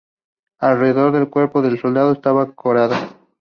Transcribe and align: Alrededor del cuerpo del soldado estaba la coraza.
Alrededor 0.57 1.11
del 1.11 1.29
cuerpo 1.29 1.61
del 1.61 1.79
soldado 1.79 2.13
estaba 2.13 2.45
la 2.45 2.53
coraza. 2.55 3.09